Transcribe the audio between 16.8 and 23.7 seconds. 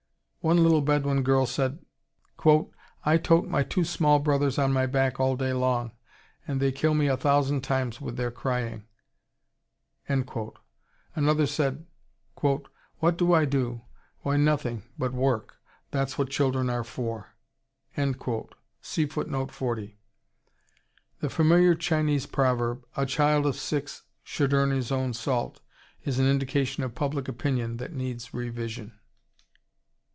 for." The familiar Chinese proverb, "A child of